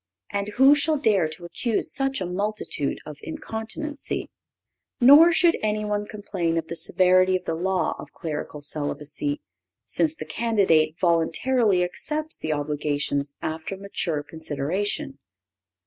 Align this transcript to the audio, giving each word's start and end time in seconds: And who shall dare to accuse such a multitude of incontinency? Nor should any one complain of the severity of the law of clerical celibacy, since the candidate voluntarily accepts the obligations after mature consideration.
And 0.31 0.47
who 0.55 0.73
shall 0.73 0.97
dare 0.97 1.27
to 1.29 1.45
accuse 1.45 1.93
such 1.93 2.19
a 2.19 2.25
multitude 2.25 2.97
of 3.05 3.17
incontinency? 3.21 4.31
Nor 4.99 5.31
should 5.31 5.55
any 5.61 5.85
one 5.85 6.07
complain 6.07 6.57
of 6.57 6.65
the 6.69 6.75
severity 6.75 7.35
of 7.35 7.45
the 7.45 7.53
law 7.53 7.93
of 7.99 8.11
clerical 8.11 8.61
celibacy, 8.61 9.41
since 9.85 10.15
the 10.15 10.25
candidate 10.25 10.95
voluntarily 10.99 11.83
accepts 11.83 12.35
the 12.35 12.51
obligations 12.51 13.35
after 13.43 13.77
mature 13.77 14.23
consideration. 14.23 15.19